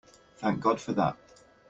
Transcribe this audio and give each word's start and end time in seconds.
Thank 0.39 0.61
God 0.61 0.81
for 0.81 0.93
that! 0.93 1.15